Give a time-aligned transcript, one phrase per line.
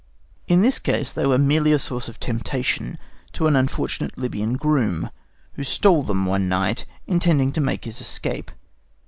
[0.47, 2.97] In this case they were merely a source of temptation
[3.33, 5.11] to an unfortunate Libyan groom,
[5.53, 8.49] who stole them one night, intending to make his escape.